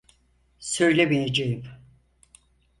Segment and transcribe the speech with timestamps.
[0.59, 1.63] Söylemeyeceğim.